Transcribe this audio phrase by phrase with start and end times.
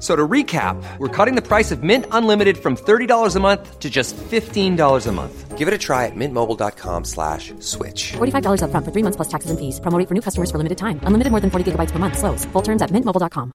[0.00, 3.78] F- So to recap, we're cutting the price of Mint Unlimited from $30 a month
[3.80, 5.58] to just $15 a month.
[5.58, 8.12] Give it a try at mintmobile.com slash switch.
[8.16, 9.78] $45 upfront for three months plus taxes and fees.
[9.78, 11.00] Promo rate for new customers for limited time.
[11.04, 12.16] Unlimited more than 40 gigabytes per month.
[12.18, 12.46] Slows.
[12.46, 13.52] Full terms at mintmobile.com.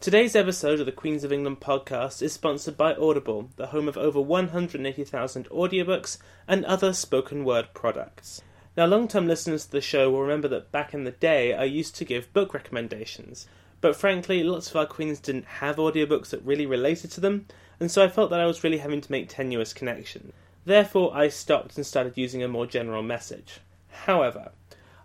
[0.00, 3.96] Today's episode of the Queens of England podcast is sponsored by Audible, the home of
[3.98, 8.40] over 180,000 audiobooks and other spoken word products.
[8.76, 11.64] Now, long term listeners to the show will remember that back in the day I
[11.64, 13.48] used to give book recommendations,
[13.80, 17.46] but frankly, lots of our queens didn't have audiobooks that really related to them,
[17.80, 20.32] and so I felt that I was really having to make tenuous connections.
[20.66, 23.60] Therefore, I stopped and started using a more general message.
[24.04, 24.50] However,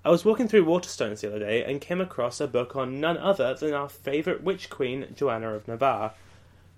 [0.04, 3.18] I was walking through Waterstones the other day and came across a book on none
[3.18, 6.14] other than our favourite witch queen, Joanna of Navarre.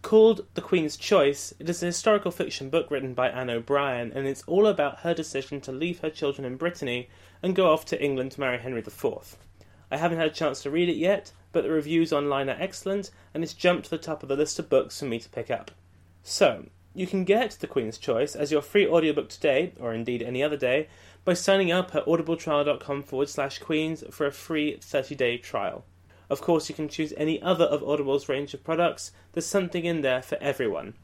[0.03, 4.27] Called The Queen's Choice, it is a historical fiction book written by Anne O'Brien, and
[4.27, 7.07] it's all about her decision to leave her children in Brittany
[7.41, 9.37] and go off to England to marry Henry IV.
[9.89, 13.11] I haven't had a chance to read it yet, but the reviews online are excellent,
[13.33, 15.49] and it's jumped to the top of the list of books for me to pick
[15.49, 15.71] up.
[16.21, 20.43] So, you can get The Queen's Choice as your free audiobook today, or indeed any
[20.43, 20.89] other day,
[21.23, 25.85] by signing up at audibletrial.com forward slash queens for a free 30 day trial.
[26.33, 30.01] Of course, you can choose any other of Audible's range of products, there's something in
[30.01, 30.95] there for everyone.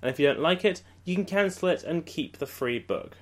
[0.00, 3.18] And if you don't like it, you can cancel it and keep the free book.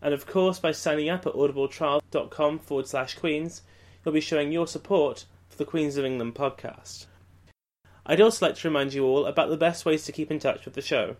[0.00, 3.60] And of course, by signing up at audibletrial.com forward slash queens,
[4.02, 7.04] you'll be showing your support for the Queens of England podcast.
[8.06, 10.64] I'd also like to remind you all about the best ways to keep in touch
[10.64, 11.16] with the show.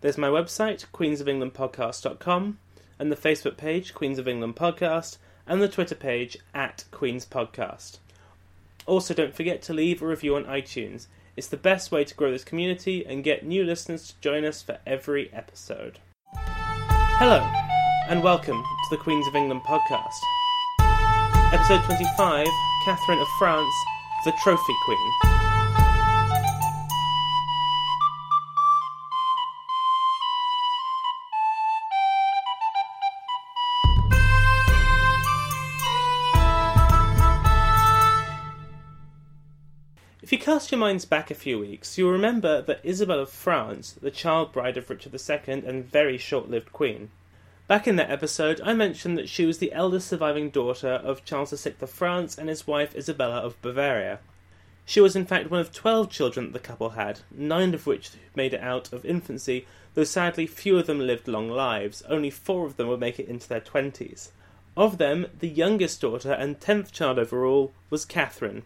[0.00, 2.58] There's my website, queensofenglandpodcast.com,
[2.98, 7.98] and the Facebook page, Queens of England Podcast, and the Twitter page, at Queens Podcast.
[8.88, 11.08] Also, don't forget to leave a review on iTunes.
[11.36, 14.62] It's the best way to grow this community and get new listeners to join us
[14.62, 15.98] for every episode.
[16.32, 17.46] Hello,
[18.08, 20.16] and welcome to the Queens of England podcast.
[21.52, 22.46] Episode 25
[22.86, 23.74] Catherine of France,
[24.24, 25.37] the Trophy Queen.
[40.48, 44.50] Cast your minds back a few weeks, you'll remember that Isabel of France, the child
[44.50, 47.10] bride of Richard II and very short lived queen.
[47.66, 51.50] Back in that episode, I mentioned that she was the eldest surviving daughter of Charles
[51.50, 54.20] VI of France and his wife Isabella of Bavaria.
[54.86, 58.12] She was in fact one of twelve children that the couple had, nine of which
[58.34, 62.64] made it out of infancy, though sadly few of them lived long lives, only four
[62.64, 64.32] of them would make it into their twenties.
[64.78, 68.62] Of them, the youngest daughter and tenth child overall was Catherine,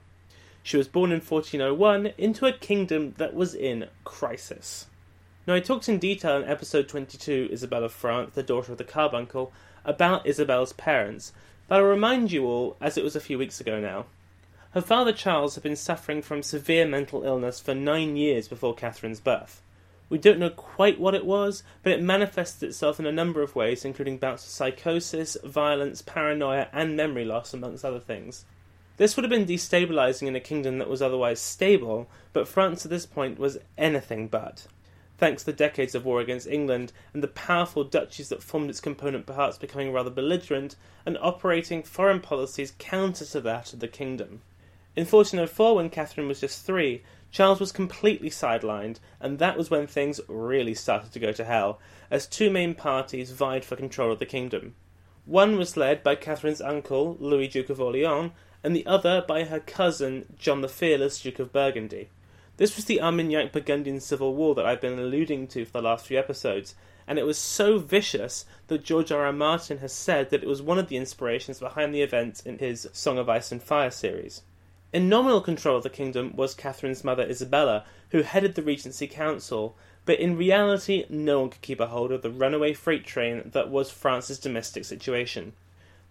[0.63, 4.87] she was born in 1401 into a kingdom that was in crisis.
[5.47, 8.85] Now, I talked in detail in episode 22, Isabel of France, the daughter of the
[8.85, 9.53] carbuncle,
[9.85, 11.33] about Isabel's parents,
[11.67, 14.07] but I'll remind you all, as it was a few weeks ago now.
[14.71, 19.21] Her father Charles had been suffering from severe mental illness for nine years before Catherine's
[19.21, 19.61] birth.
[20.09, 23.57] We don't know quite what it was, but it manifested itself in a number of
[23.57, 28.45] ways, including bouts of psychosis, violence, paranoia, and memory loss, amongst other things.
[29.03, 32.91] This would have been destabilizing in a kingdom that was otherwise stable, but France at
[32.91, 34.69] this point was anything but.
[35.19, 39.27] Thanks to decades of war against England and the powerful duchies that formed its component
[39.27, 44.43] parts becoming rather belligerent and operating foreign policies counter to that of the kingdom.
[44.95, 47.03] In 1404, when Catherine was just three,
[47.33, 51.81] Charles was completely sidelined, and that was when things really started to go to hell,
[52.09, 54.77] as two main parties vied for control of the kingdom.
[55.25, 58.31] One was led by Catherine's uncle, Louis Duke of Orleans,
[58.65, 62.09] and the other by her cousin, John the Fearless, Duke of Burgundy.
[62.59, 66.07] This was the Armagnac Burgundian Civil War that I've been alluding to for the last
[66.07, 66.75] few episodes,
[67.07, 69.27] and it was so vicious that George R.
[69.27, 69.33] R.
[69.33, 72.89] Martin has said that it was one of the inspirations behind the events in his
[72.93, 74.43] Song of Ice and Fire series.
[74.93, 79.75] In nominal control of the kingdom was Catherine's mother Isabella, who headed the Regency Council,
[80.05, 83.71] but in reality no one could keep a hold of the runaway freight train that
[83.71, 85.55] was France's domestic situation.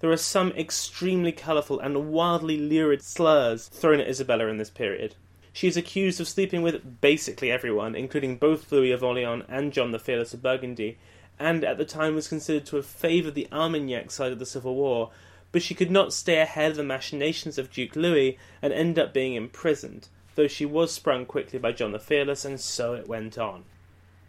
[0.01, 5.15] There are some extremely colourful and wildly lurid slurs thrown at Isabella in this period.
[5.53, 9.92] She is accused of sleeping with basically everyone, including both Louis of Orleans and John
[9.92, 10.98] the Fearless of Burgundy,
[11.38, 14.75] and at the time was considered to have favoured the Armagnac side of the Civil
[14.75, 15.12] War,
[15.51, 19.13] but she could not stay ahead of the machinations of Duke Louis and end up
[19.13, 23.38] being imprisoned, though she was sprung quickly by John the Fearless, and so it went
[23.38, 23.65] on.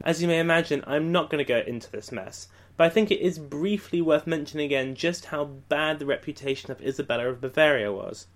[0.04, 3.10] As you may imagine, I'm not going to go into this mess, but I think
[3.10, 7.92] it is briefly worth mentioning again just how bad the reputation of Isabella of Bavaria
[7.92, 8.26] was.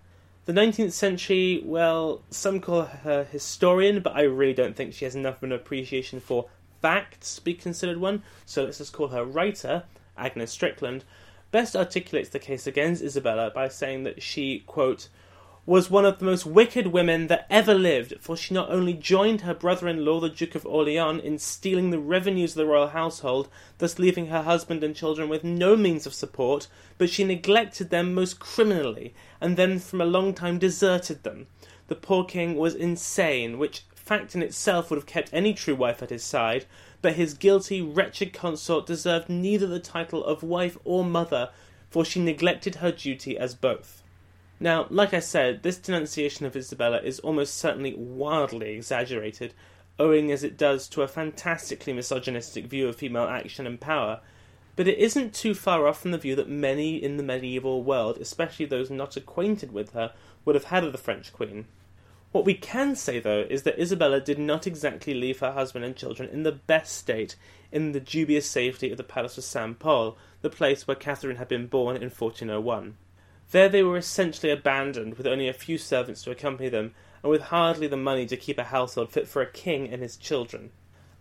[0.45, 5.17] The 19th century, well, some call her historian, but I really don't think she has
[5.17, 6.47] enough of an appreciation for
[6.81, 9.85] facts to be considered one, so let's just call her writer,
[10.17, 11.05] Agnes Strickland,
[11.51, 15.09] best articulates the case against Isabella by saying that she, quote,
[15.67, 19.41] was one of the most wicked women that ever lived, for she not only joined
[19.41, 22.87] her brother in law, the Duke of Orleans, in stealing the revenues of the royal
[22.87, 23.49] household,
[23.79, 26.69] thus leaving her husband and children with no means of support,
[26.99, 31.49] but she neglected them most criminally, and then from a long time deserted them.
[31.89, 36.01] The poor king was insane, which fact in itself would have kept any true wife
[36.01, 36.65] at his side,
[37.03, 41.51] but his guilty, wretched consort deserved neither the title of wife or mother,
[41.91, 44.05] for she neglected her duty as both.
[44.59, 49.53] Now, like I said, this denunciation of Isabella is almost certainly wildly exaggerated,
[49.99, 54.21] owing as it does to a fantastically misogynistic view of female action and power,
[54.75, 58.19] but it isn't too far off from the view that many in the medieval world,
[58.19, 60.13] especially those not acquainted with her,
[60.45, 61.67] would have had of the French queen.
[62.33, 65.97] What we can say, though, is that Isabella did not exactly leave her husband and
[65.97, 67.37] children in the best state
[67.73, 69.79] in the dubious safety of the Palace of St.
[69.79, 72.97] Paul, the place where Catherine had been born in 1401.
[73.53, 77.43] There they were essentially abandoned, with only a few servants to accompany them, and with
[77.43, 80.71] hardly the money to keep a household fit for a king and his children.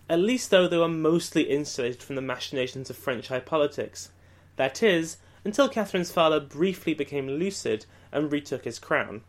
[0.09, 4.09] At least, though, they were mostly insulated from the machinations of French high politics.
[4.55, 9.21] That is, until Catherine's father briefly became lucid and retook his crown.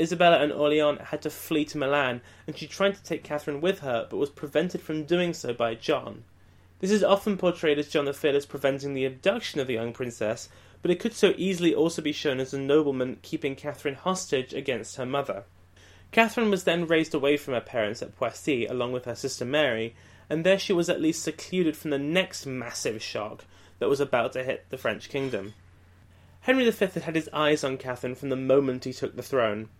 [0.00, 3.80] Isabella and Orleans had to flee to Milan, and she tried to take Catherine with
[3.80, 6.24] her, but was prevented from doing so by John.
[6.80, 10.48] This is often portrayed as John the Fearless preventing the abduction of the young princess,
[10.84, 14.96] but it could so easily also be shown as a nobleman keeping Catherine hostage against
[14.96, 15.44] her mother.
[16.12, 19.94] Catherine was then raised away from her parents at Poissy along with her sister Mary,
[20.28, 23.46] and there she was at least secluded from the next massive shock
[23.78, 25.54] that was about to hit the French kingdom.
[26.42, 29.70] Henry V had had his eyes on Catherine from the moment he took the throne.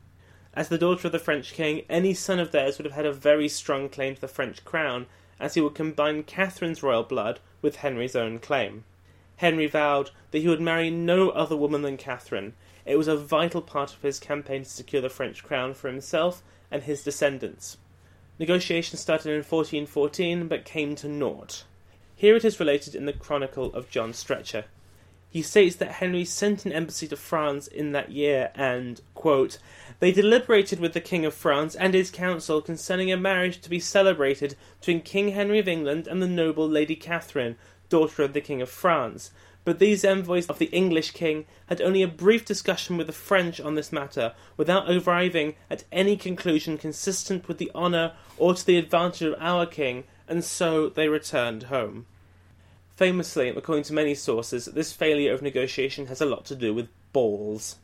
[0.54, 3.12] As the daughter of the French king, any son of theirs would have had a
[3.12, 5.04] very strong claim to the French crown,
[5.38, 8.84] as he would combine Catherine's royal blood with Henry's own claim.
[9.36, 12.54] Henry vowed that he would marry no other woman than Catherine.
[12.86, 16.42] It was a vital part of his campaign to secure the French crown for himself
[16.70, 17.78] and his descendants.
[18.38, 21.64] Negotiations started in 1414 but came to naught.
[22.16, 24.64] Here it is related in the Chronicle of John Strecche.
[25.34, 29.58] He states that Henry sent an embassy to France in that year and, quote,
[29.98, 33.80] they deliberated with the King of France and his council concerning a marriage to be
[33.80, 37.56] celebrated between King Henry of England and the noble Lady Catherine,
[37.94, 39.30] daughter of the King of France.
[39.64, 43.60] But these envoys of the English king had only a brief discussion with the French
[43.60, 48.78] on this matter, without arriving at any conclusion consistent with the honour or to the
[48.78, 52.06] advantage of our king, and so they returned home.
[52.96, 56.88] Famously, according to many sources, this failure of negotiation has a lot to do with
[57.12, 57.76] balls.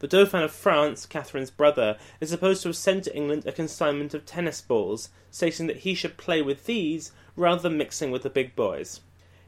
[0.00, 4.14] The Dauphin of France, Catherine's brother, is supposed to have sent to England a consignment
[4.14, 8.30] of tennis balls, stating that he should play with these rather than mixing with the
[8.30, 9.00] big boys.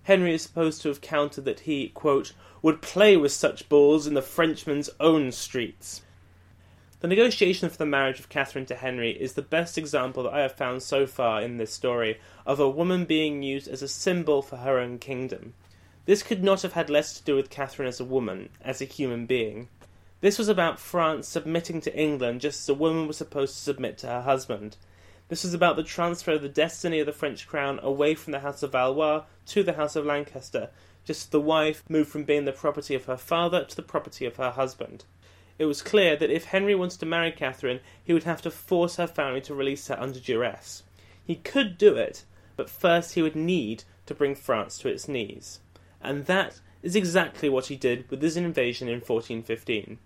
[0.07, 2.33] Henry is supposed to have countered that he, quote,
[2.63, 6.03] would play with such balls in the Frenchman's own streets.
[7.01, 10.43] The negotiation for the marriage of Catherine to Henry is the best example that I
[10.43, 14.43] have found so far in this story of a woman being used as a symbol
[14.43, 15.55] for her own kingdom.
[16.05, 18.85] This could not have had less to do with Catherine as a woman, as a
[18.85, 19.69] human being.
[20.21, 23.99] This was about France submitting to England just as a woman was supposed to submit
[23.99, 24.77] to her husband.
[25.28, 28.40] This was about the transfer of the destiny of the French crown away from the
[28.40, 30.71] House of Valois to the House of Lancaster,
[31.04, 34.25] just as the wife moved from being the property of her father to the property
[34.25, 35.04] of her husband.
[35.59, 38.97] It was clear that if Henry wanted to marry Catherine, he would have to force
[38.97, 40.85] her family to release her under duress.
[41.25, 45.59] He could do it, but first he would need to bring France to its knees.
[46.00, 49.99] And that is exactly what he did with his invasion in 1415.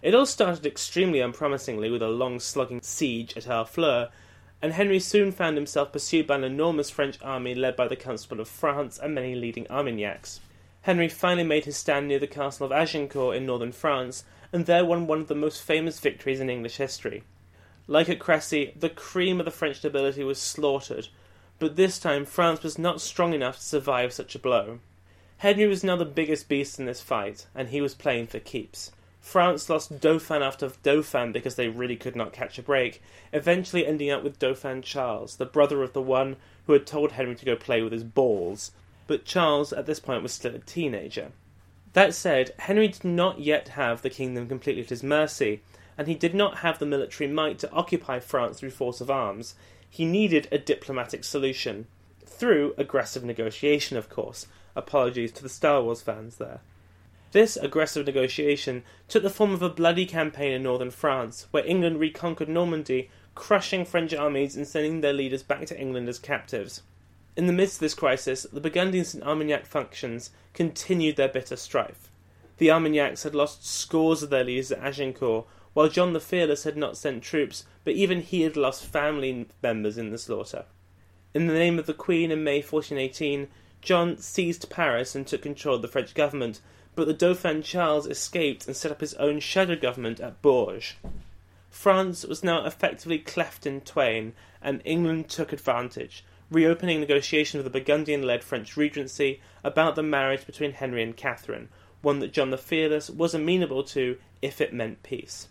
[0.00, 4.10] It all started extremely unpromisingly with a long slugging siege at Harfleur,
[4.62, 8.40] and Henry soon found himself pursued by an enormous French army led by the Constable
[8.40, 10.40] of France and many leading Armagnacs.
[10.82, 14.84] Henry finally made his stand near the castle of Agincourt in northern France, and there
[14.84, 17.24] won one of the most famous victories in English history.
[17.86, 21.08] Like at Crecy, the cream of the French nobility was slaughtered,
[21.58, 24.80] but this time France was not strong enough to survive such a blow.
[25.38, 28.92] Henry was now the biggest beast in this fight, and he was playing for keeps.
[29.24, 33.02] France lost Dauphin after Dauphin because they really could not catch a break,
[33.32, 37.34] eventually ending up with Dauphin Charles, the brother of the one who had told Henry
[37.34, 38.70] to go play with his balls.
[39.06, 41.32] But Charles, at this point, was still a teenager.
[41.94, 45.62] That said, Henry did not yet have the kingdom completely at his mercy,
[45.96, 49.54] and he did not have the military might to occupy France through force of arms.
[49.88, 51.86] He needed a diplomatic solution.
[52.26, 54.46] Through aggressive negotiation, of course.
[54.76, 56.60] Apologies to the Star Wars fans there.
[57.34, 61.98] This aggressive negotiation took the form of a bloody campaign in northern France, where England
[61.98, 66.82] reconquered Normandy, crushing French armies and sending their leaders back to England as captives.
[67.34, 72.08] In the midst of this crisis, the Burgundians and Armagnac factions continued their bitter strife.
[72.58, 76.76] The Armagnacs had lost scores of their leaders at Agincourt, while John the Fearless had
[76.76, 80.66] not sent troops, but even he had lost family members in the slaughter.
[81.34, 83.48] In the name of the Queen in May 1418,
[83.82, 86.60] John seized Paris and took control of the French government,
[86.94, 90.94] but the Dauphin Charles escaped and set up his own shadow government at Bourges.
[91.70, 94.32] France was now effectively cleft in twain,
[94.62, 100.46] and England took advantage, reopening negotiations with the Burgundian led French Regency about the marriage
[100.46, 101.68] between Henry and Catherine,
[102.00, 105.48] one that John the Fearless was amenable to if it meant peace.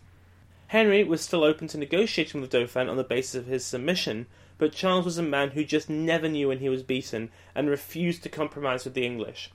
[0.68, 4.28] Henry was still open to negotiating with the Dauphin on the basis of his submission,
[4.58, 8.24] but Charles was a man who just never knew when he was beaten and refused
[8.24, 9.52] to compromise with the English.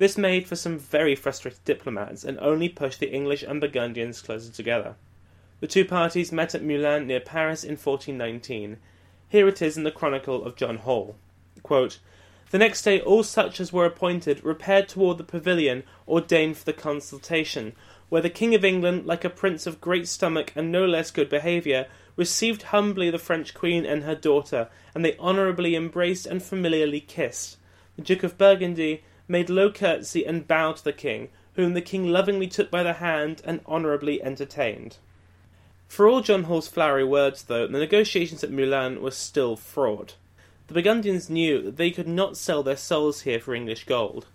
[0.00, 4.50] This made for some very frustrated diplomats and only pushed the English and Burgundians closer
[4.50, 4.94] together.
[5.60, 8.78] The two parties met at Meulan near Paris in 1419.
[9.28, 11.16] Here it is in the chronicle of John Hall.
[11.62, 11.98] Quote,
[12.48, 16.72] the next day all such as were appointed repaired toward the pavilion ordained for the
[16.72, 17.74] consultation,
[18.08, 21.28] where the King of England, like a prince of great stomach and no less good
[21.28, 27.02] behaviour, received humbly the French Queen and her daughter, and they honourably embraced and familiarly
[27.02, 27.58] kissed.
[27.96, 32.08] The Duke of Burgundy made low curtsy and bowed to the king, whom the king
[32.08, 34.98] lovingly took by the hand and honourably entertained.
[35.86, 40.14] For all John Hall's flowery words, though, the negotiations at Meulan were still fraud.
[40.66, 44.26] The Burgundians knew that they could not sell their souls here for English gold.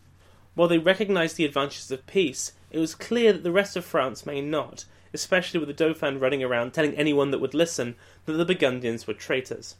[0.54, 4.25] While they recognised the advantages of peace, it was clear that the rest of France
[4.25, 8.46] may not, especially with the Dauphin running around telling anyone that would listen that the
[8.46, 9.75] Burgundians were traitors.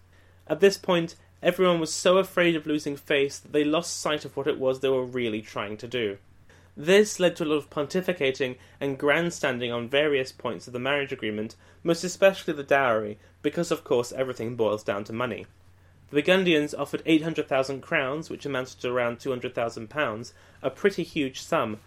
[0.48, 4.36] At this point, Everyone was so afraid of losing face that they lost sight of
[4.36, 6.18] what it was they were really trying to do.
[6.78, 11.14] This led to a lot of pontificating and grandstanding on various points of the marriage
[11.14, 15.46] agreement, most especially the dowry, because of course everything boils down to money.
[16.10, 21.80] The Burgundians offered 800,000 crowns, which amounted to around 200,000 pounds, a pretty huge sum.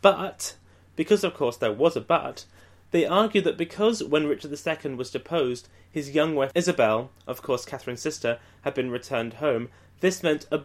[0.00, 0.56] But,
[0.96, 2.44] because of course there was a but,
[2.90, 7.64] they argue that because when Richard II was deposed, his young wife Isabel, of course
[7.64, 9.68] Catherine's sister, had been returned home,
[10.00, 10.64] this meant a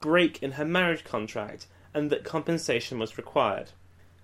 [0.00, 3.70] Break in her marriage contract and that compensation was required.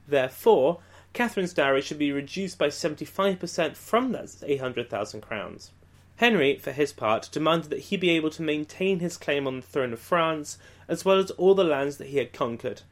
[0.09, 0.81] Therefore,
[1.13, 5.73] Catherine's dowry should be reduced by 75% from that 800,000 crowns.
[6.17, 9.67] Henry, for his part, demanded that he be able to maintain his claim on the
[9.67, 10.57] throne of France,
[10.89, 12.83] as well as all the lands that he had conquered.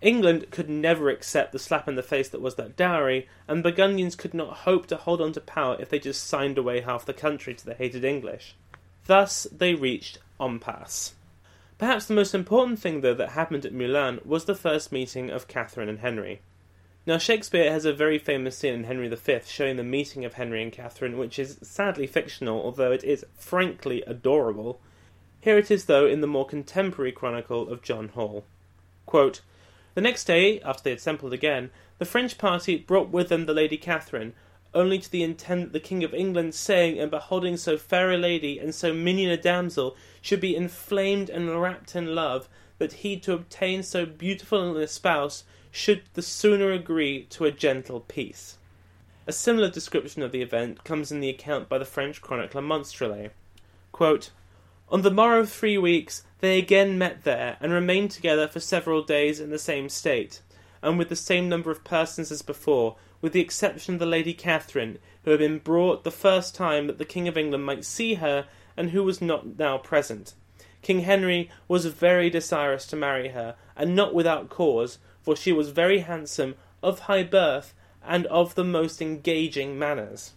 [0.00, 4.16] England could never accept the slap in the face that was that dowry, and Burgundians
[4.16, 7.12] could not hope to hold on to power if they just signed away half the
[7.12, 8.54] country to the hated English.
[9.06, 11.14] Thus, they reached impasse.
[11.82, 15.48] Perhaps the most important thing, though, that happened at Meulan was the first meeting of
[15.48, 16.40] Catherine and Henry.
[17.06, 20.62] Now, Shakespeare has a very famous scene in Henry V showing the meeting of Henry
[20.62, 24.80] and Catherine, which is sadly fictional, although it is frankly adorable.
[25.40, 28.44] Here it is, though, in the more contemporary chronicle of John Hall.
[29.04, 29.40] Quote,
[29.94, 33.52] the next day, after they had assembled again, the French party brought with them the
[33.52, 34.34] Lady Catherine,
[34.74, 38.16] only to the intent that the King of England, saying and beholding so fair a
[38.16, 42.48] lady and so minion a damsel, should be inflamed and wrapped in love,
[42.78, 48.00] that he to obtain so beautiful an espouse should the sooner agree to a gentle
[48.00, 48.58] peace.
[49.26, 53.30] A similar description of the event comes in the account by the French chronicler Monstrelet.
[53.92, 54.30] Quote,
[54.88, 59.02] On the morrow of three weeks they again met there, and remained together for several
[59.02, 60.42] days in the same state,
[60.82, 64.34] and with the same number of persons as before, with the exception of the Lady
[64.34, 68.14] Catherine, who had been brought the first time that the King of England might see
[68.14, 70.34] her, and who was not now present.
[70.82, 75.70] King Henry was very desirous to marry her, and not without cause, for she was
[75.70, 77.72] very handsome, of high birth,
[78.04, 80.32] and of the most engaging manners.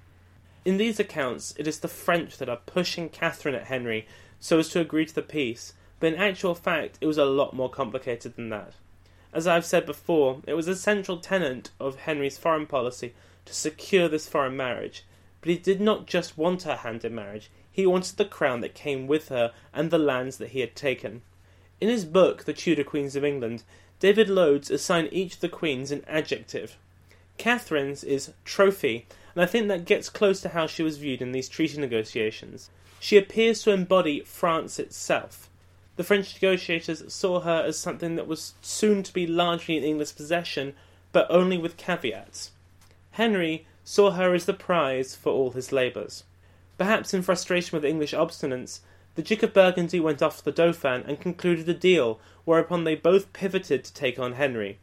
[0.64, 4.08] In these accounts, it is the French that are pushing Catherine at Henry
[4.40, 7.54] so as to agree to the peace, but in actual fact it was a lot
[7.54, 8.74] more complicated than that.
[9.36, 13.14] As I have said before, it was a central tenet of Henry's foreign policy
[13.44, 15.04] to secure this foreign marriage,
[15.42, 18.74] but he did not just want her hand in marriage, he wanted the crown that
[18.74, 21.22] came with her and the lands that he had taken.
[21.82, 23.64] In his book, The Tudor Queens of England,
[24.00, 26.78] David Loades assigned each of the queens an adjective.
[27.38, 31.34] Catherine's is trophy, and I think that gets close to how she was viewed in
[31.34, 32.70] these treaty negotiations.
[33.02, 35.50] She appears to embody France itself.
[35.96, 40.16] The French negotiators saw her as something that was soon to be largely in English
[40.16, 40.74] possession,
[41.12, 42.52] but only with caveats.
[43.12, 46.26] Henry saw her as the prize for all his labours.
[46.78, 48.82] Perhaps in frustration with English obstinance,
[49.16, 52.96] the Duke of Burgundy went off to the Dauphin and concluded a deal, whereupon they
[52.96, 54.80] both pivoted to take on Henry.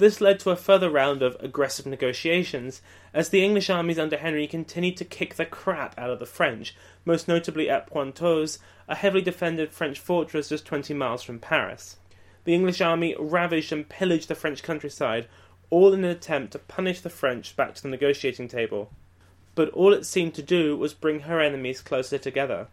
[0.00, 2.80] This led to a further round of aggressive negotiations,
[3.12, 6.74] as the English armies under Henry continued to kick the crap out of the French,
[7.04, 11.98] most notably at Pontoise, a heavily defended French fortress just 20 miles from Paris.
[12.44, 15.28] The English army ravaged and pillaged the French countryside,
[15.68, 18.90] all in an attempt to punish the French back to the negotiating table.
[19.54, 22.68] But all it seemed to do was bring her enemies closer together.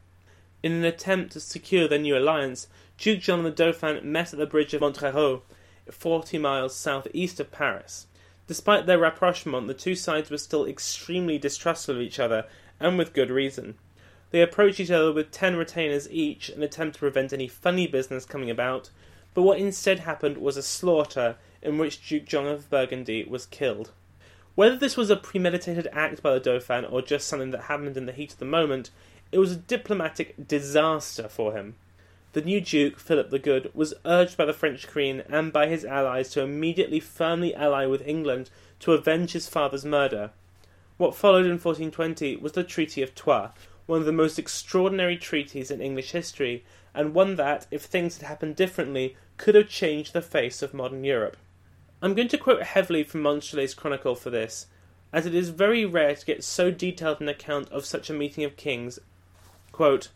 [0.64, 4.40] In an attempt to secure their new alliance, Duke John and the Dauphin met at
[4.40, 5.42] the bridge of Montereau,
[5.92, 8.08] 40 miles southeast of Paris.
[8.48, 12.46] Despite their rapprochement, the two sides were still extremely distrustful of each other,
[12.80, 13.76] and with good reason.
[14.32, 17.88] They approached each other with ten retainers each in an attempt to prevent any funny
[17.88, 18.90] business coming about,
[19.34, 23.92] but what instead happened was a slaughter in which Duke John of Burgundy was killed.
[24.56, 28.06] Whether this was a premeditated act by the Dauphin or just something that happened in
[28.06, 28.90] the heat of the moment,
[29.32, 31.76] it was a diplomatic disaster for him.
[32.38, 35.84] The new Duke, Philip the Good, was urged by the French Queen and by his
[35.84, 40.30] allies to immediately firmly ally with England to avenge his father's murder.
[40.98, 43.50] What followed in 1420 was the Treaty of Troyes,
[43.88, 48.28] one of the most extraordinary treaties in English history, and one that, if things had
[48.28, 51.38] happened differently, could have changed the face of modern Europe.
[52.04, 54.68] I'm going to quote heavily from Monstrelet's chronicle for this,
[55.12, 58.44] as it is very rare to get so detailed an account of such a meeting
[58.44, 59.00] of kings.
[59.72, 60.10] Quote,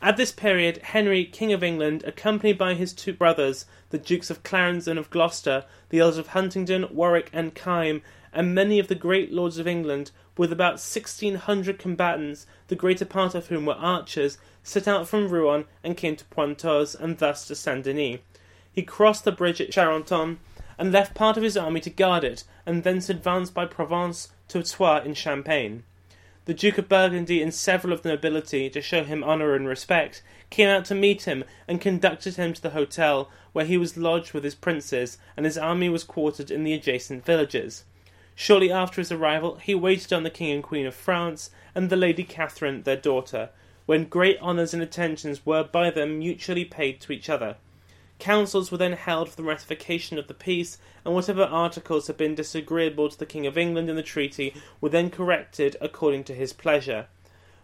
[0.00, 4.44] At this period, Henry, King of England, accompanied by his two brothers, the Dukes of
[4.44, 8.94] Clarence and of Gloucester, the Earls of Huntingdon, Warwick, and Kyme, and many of the
[8.94, 13.74] great lords of England, with about sixteen hundred combatants, the greater part of whom were
[13.74, 18.20] archers, set out from Rouen and came to Pontoise, and thus to Saint Denis.
[18.70, 20.38] He crossed the bridge at Charenton,
[20.78, 24.62] and left part of his army to guard it, and thence advanced by Provins to
[24.62, 25.82] Troyes in Champagne.
[26.48, 30.22] The Duke of Burgundy and several of the nobility, to show him honour and respect,
[30.48, 34.32] came out to meet him and conducted him to the hotel, where he was lodged
[34.32, 37.84] with his princes, and his army was quartered in the adjacent villages.
[38.34, 41.96] Shortly after his arrival, he waited on the King and Queen of France and the
[41.96, 43.50] Lady Catherine, their daughter,
[43.84, 47.56] when great honours and attentions were by them mutually paid to each other.
[48.18, 52.34] Councils were then held for the ratification of the peace, and whatever articles had been
[52.34, 56.52] disagreeable to the King of England in the treaty were then corrected according to his
[56.52, 57.06] pleasure.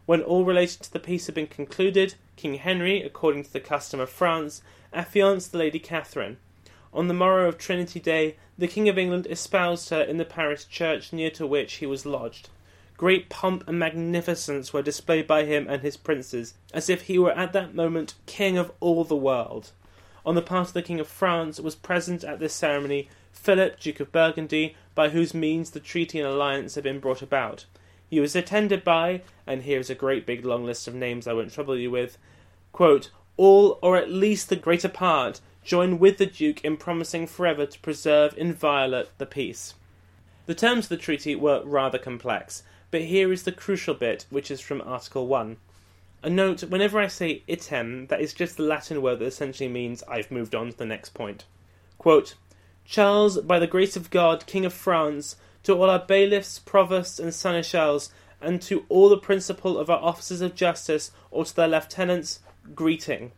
[0.06, 3.98] When all related to the peace had been concluded, King Henry, according to the custom
[3.98, 4.62] of France,
[4.92, 6.36] affianced the Lady Catherine.
[6.92, 10.68] On the morrow of Trinity Day, the King of England espoused her in the parish
[10.68, 12.48] church near to which he was lodged.
[12.96, 17.32] Great pomp and magnificence were displayed by him and his princes, as if he were
[17.32, 19.72] at that moment king of all the world.
[20.26, 24.00] On the part of the King of France was present at this ceremony Philip, Duke
[24.00, 27.66] of Burgundy, by whose means the treaty and alliance had been brought about.
[28.08, 31.32] He was attended by, and here is a great big long list of names I
[31.32, 32.16] won't trouble you with,
[32.72, 37.66] quote, all, or at least the greater part, join with the Duke in promising forever
[37.66, 39.74] to preserve inviolate the peace.
[40.46, 44.50] The terms of the treaty were rather complex, but here is the crucial bit, which
[44.50, 45.56] is from Article 1.
[46.24, 49.68] Uh, a note, whenever I say item, that is just the Latin word that essentially
[49.68, 51.44] means I've moved on to the next point.
[51.98, 52.34] Quote,
[52.86, 57.34] Charles, by the grace of God, King of France, to all our bailiffs, provosts, and
[57.34, 58.10] seneschals,
[58.40, 62.40] and to all the principal of our officers of justice, or to their lieutenants,
[62.74, 63.32] greeting.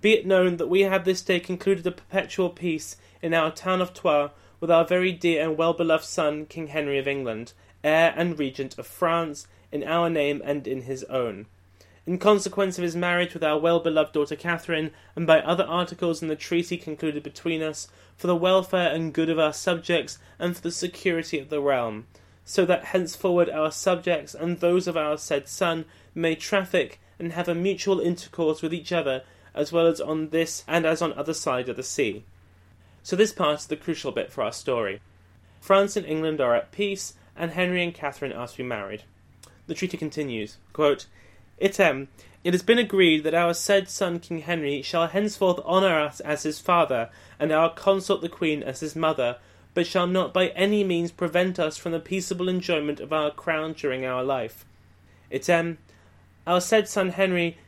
[0.00, 3.80] Be it known that we have this day concluded a perpetual peace in our town
[3.80, 8.14] of Troyes with our very dear and well beloved son, King Henry of England, heir
[8.16, 11.46] and regent of France, in our name and in his own
[12.10, 16.20] in consequence of his marriage with our well beloved daughter Catherine, and by other articles
[16.20, 20.56] in the treaty concluded between us, for the welfare and good of our subjects, and
[20.56, 22.08] for the security of the realm,
[22.44, 27.48] so that henceforward our subjects and those of our said son may traffic and have
[27.48, 29.22] a mutual intercourse with each other,
[29.54, 32.24] as well as on this and as on other side of the sea.
[33.04, 35.00] So this part is the crucial bit for our story.
[35.60, 39.04] France and England are at peace, and Henry and Catherine are to be married.
[39.68, 41.06] The treaty continues, quote,
[41.62, 42.08] Item,
[42.42, 46.42] it has been agreed that our said son King Henry shall henceforth honour us as
[46.42, 49.36] his father, and our consort the Queen as his mother,
[49.74, 53.74] but shall not by any means prevent us from the peaceable enjoyment of our crown
[53.74, 54.64] during our life.
[55.30, 55.76] Item,
[56.46, 57.58] our said son Henry,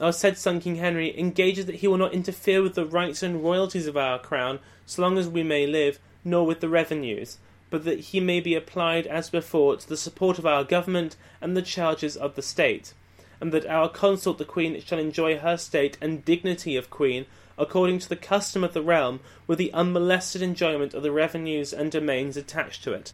[0.00, 3.44] our said son King Henry, engages that he will not interfere with the rights and
[3.44, 7.36] royalties of our crown so long as we may live, nor with the revenues,
[7.68, 11.54] but that he may be applied as before to the support of our government and
[11.54, 12.94] the charges of the state
[13.40, 17.26] and that our consort the Queen shall enjoy her state and dignity of Queen
[17.58, 21.90] according to the custom of the realm, with the unmolested enjoyment of the revenues and
[21.90, 23.12] domains attached to it.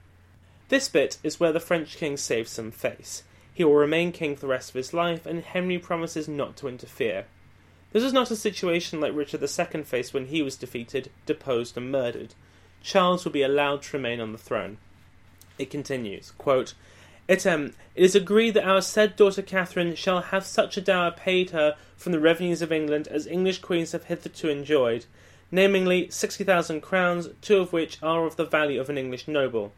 [0.69, 3.23] This bit is where the French king saves some face.
[3.55, 6.69] He will remain king for the rest of his life, and Henry promises not to
[6.69, 7.27] interfere.
[7.93, 11.93] This is not a situation like Richard II faced when he was defeated, deposed, and
[11.93, 12.35] murdered.
[12.83, 14.79] Charles will be allowed to remain on the throne.
[15.59, 16.75] It continues, quote,
[17.29, 21.11] it, um, it is agreed that our said daughter Catherine shall have such a dower
[21.11, 25.07] paid her from the revenues of England as English queens have hitherto enjoyed,
[25.51, 29.73] namely sixty thousand crowns, two of which are of the value of an English noble.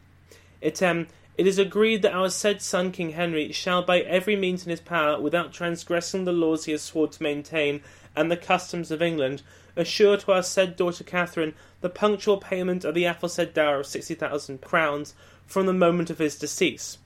[0.61, 4.63] It, um, it is agreed that our said son King Henry shall by every means
[4.63, 7.81] in his power, without transgressing the laws he has sworn to maintain
[8.15, 9.43] and the customs of England,
[9.75, 14.15] assure to our said daughter Catherine the punctual payment of the aforesaid dower of sixty
[14.15, 15.13] thousand crowns
[15.45, 16.97] from the moment of his decease.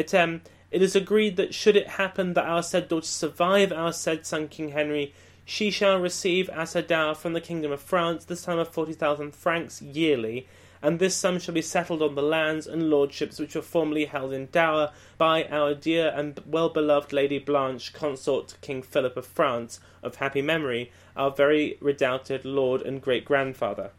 [0.00, 3.92] It um it is agreed that should it happen that our said daughter survive our
[3.92, 5.12] said son King Henry,
[5.44, 8.94] she shall receive as her dower from the kingdom of France the sum of forty
[8.94, 10.46] thousand francs yearly,
[10.80, 14.32] and this sum shall be settled on the lands and lordships which were formerly held
[14.32, 19.26] in dower by our dear and well beloved Lady Blanche, consort to King Philip of
[19.26, 23.90] France, of happy memory, our very redoubted lord and great grandfather.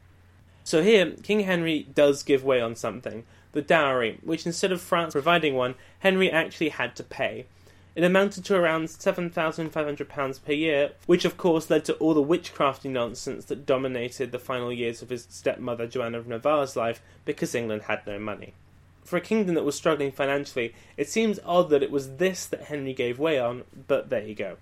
[0.64, 5.14] So here, King Henry does give way on something, the dowry, which instead of France
[5.14, 7.46] providing one, Henry actually had to pay.
[7.94, 12.90] It amounted to around £7,500 per year, which of course led to all the witchcrafty
[12.90, 17.84] nonsense that dominated the final years of his stepmother Joanna of Navarre's life because England
[17.84, 18.54] had no money.
[19.04, 22.64] For a kingdom that was struggling financially, it seems odd that it was this that
[22.64, 24.56] Henry gave way on, but there you go.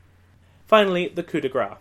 [0.66, 1.78] Finally, the coup de grace.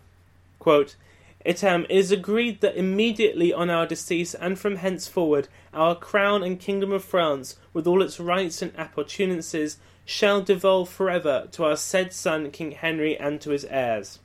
[0.58, 0.96] Quote,
[1.44, 6.42] it, um, it is agreed that immediately on our decease and from henceforward our crown
[6.42, 11.76] and kingdom of France, with all its rights and appurtenances, shall devolve forever to our
[11.76, 14.18] said son King Henry and to his heirs.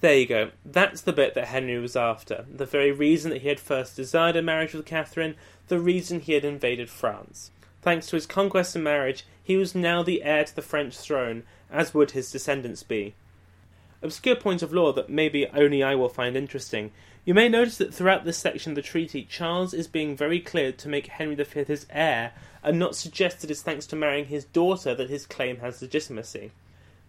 [0.00, 0.50] There you go.
[0.64, 2.44] That's the bit that Henry was after.
[2.54, 5.34] The very reason that he had first desired a marriage with Catherine,
[5.66, 7.50] the reason he had invaded France.
[7.82, 11.42] Thanks to his conquest and marriage, he was now the heir to the French throne,
[11.68, 13.14] as would his descendants be
[14.02, 16.92] obscure point of law that maybe only I will find interesting.
[17.24, 20.72] You may notice that throughout this section of the treaty, Charles is being very clear
[20.72, 22.32] to make Henry V his heir,
[22.62, 26.52] and not suggest it is thanks to marrying his daughter that his claim has legitimacy.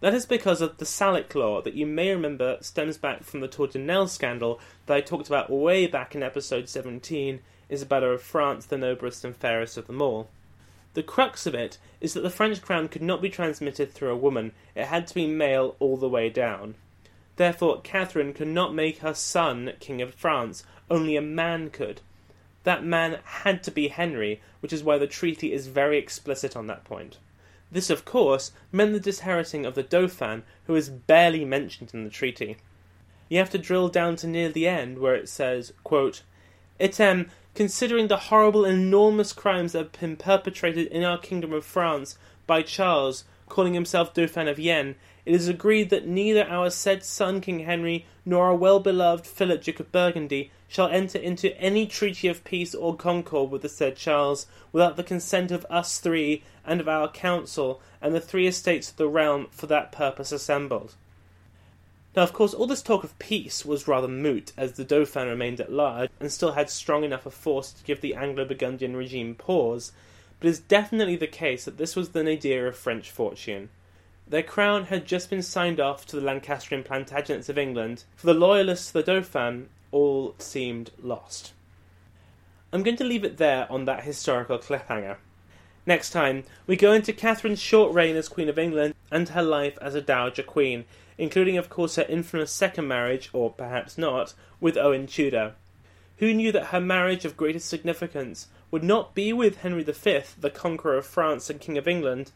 [0.00, 3.48] That is because of the Salic law that you may remember stems back from the
[3.48, 8.22] Tour de Nesle scandal that I talked about way back in episode 17, Isabella of
[8.22, 10.28] France, the noblest and fairest of them all.
[10.94, 14.16] The crux of it is that the French crown could not be transmitted through a
[14.16, 16.74] woman, it had to be male all the way down.
[17.36, 22.00] Therefore, Catherine could not make her son King of France, only a man could.
[22.64, 26.66] That man had to be Henry, which is why the treaty is very explicit on
[26.66, 27.18] that point.
[27.72, 32.10] This, of course, meant the disinheriting of the Dauphin, who is barely mentioned in the
[32.10, 32.56] treaty.
[33.28, 36.22] You have to drill down to near the end, where it says, quote,
[36.80, 41.64] Item, considering the horrible and enormous crimes that have been perpetrated in our kingdom of
[41.64, 44.94] France by Charles, calling himself Dauphin of Yen,
[45.26, 49.62] it is agreed that neither our said son King Henry nor our well beloved Philip
[49.62, 53.96] Duke of Burgundy shall enter into any treaty of peace or concord with the said
[53.96, 58.90] Charles without the consent of us three and of our council and the three estates
[58.90, 60.94] of the realm for that purpose assembled.
[62.16, 65.60] Now, of course, all this talk of peace was rather moot, as the Dauphin remained
[65.60, 69.36] at large and still had strong enough a force to give the Anglo Burgundian regime
[69.36, 69.92] pause,
[70.40, 73.68] but it is definitely the case that this was the nadir of French fortune.
[74.26, 78.04] Their crown had just been signed off to the Lancastrian Plantagenets of England.
[78.16, 81.52] For the loyalists to the Dauphin, all seemed lost.
[82.72, 85.16] I'm going to leave it there on that historical cliffhanger.
[85.86, 89.76] Next time, we go into Catherine's short reign as Queen of England and her life
[89.80, 90.84] as a Dowager Queen,
[91.20, 95.52] including, of course, her infamous second marriage, or perhaps not, with Owen Tudor.
[96.16, 100.50] Who knew that her marriage of greatest significance would not be with Henry V, the
[100.50, 102.32] conqueror of France and King of England,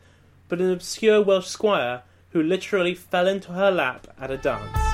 [0.48, 4.93] but an obscure Welsh squire who literally fell into her lap at a dance?